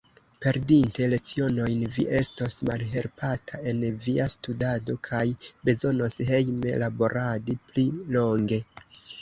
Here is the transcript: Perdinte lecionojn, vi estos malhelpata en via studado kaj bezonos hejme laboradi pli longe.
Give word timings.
Perdinte 0.43 1.07
lecionojn, 1.09 1.83
vi 1.97 2.05
estos 2.19 2.55
malhelpata 2.69 3.61
en 3.73 3.85
via 4.07 4.27
studado 4.37 4.97
kaj 5.11 5.23
bezonos 5.71 6.19
hejme 6.33 6.75
laboradi 6.87 7.61
pli 7.69 7.89
longe. 8.19 8.61